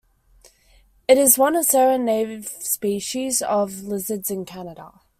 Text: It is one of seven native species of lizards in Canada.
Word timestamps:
It 1.07 1.19
is 1.19 1.37
one 1.37 1.55
of 1.55 1.63
seven 1.65 2.05
native 2.05 2.47
species 2.47 3.43
of 3.43 3.83
lizards 3.83 4.31
in 4.31 4.45
Canada. 4.45 4.99